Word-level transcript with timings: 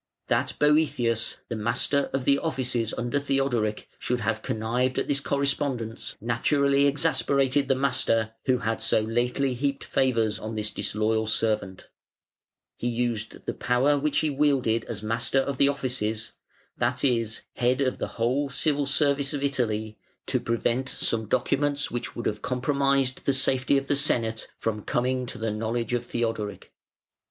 That 0.29 0.55
Boëthius, 0.57 1.37
the 1.47 1.55
Master 1.55 2.09
of 2.11 2.25
the 2.25 2.39
Offices 2.39 2.91
under 2.97 3.19
Theodoric, 3.19 3.87
should 3.99 4.21
have 4.21 4.41
connived 4.41 4.97
at 4.97 5.07
this 5.07 5.19
correspondence, 5.19 6.17
naturally 6.19 6.87
exasperated 6.87 7.67
the 7.67 7.75
master 7.75 8.33
who 8.47 8.57
had 8.57 8.81
so 8.81 9.01
lately 9.01 9.53
heaped 9.53 9.83
favours 9.83 10.39
on 10.39 10.55
this 10.55 10.71
disloyal 10.71 11.27
servant. 11.27 11.85
But 11.85 11.85
in 11.85 11.85
addition 11.85 12.17
to 12.17 12.65
this 12.65 12.77
he 12.77 13.03
used 13.03 13.45
the 13.45 13.53
power 13.53 13.95
which 13.99 14.17
he 14.21 14.31
wielded 14.31 14.85
as 14.85 15.03
Master 15.03 15.37
of 15.37 15.59
the 15.59 15.69
Offices, 15.69 16.31
that 16.75 17.03
is, 17.03 17.43
head 17.57 17.79
of 17.79 17.99
the 17.99 18.07
whole 18.17 18.49
Civil 18.49 18.87
Service 18.87 19.35
of 19.35 19.43
Italy, 19.43 19.99
to 20.25 20.39
prevent 20.39 20.89
some 20.89 21.27
documents 21.27 21.91
which 21.91 22.15
would 22.15 22.25
have 22.25 22.41
compromised 22.41 23.25
the 23.25 23.33
safety 23.35 23.77
of 23.77 23.85
the 23.85 23.95
Senate 23.95 24.47
from 24.57 24.81
coming 24.81 25.27
to 25.27 25.37
the 25.37 25.51
knowledge 25.51 25.93
of 25.93 26.03
Theodoric. 26.03 26.73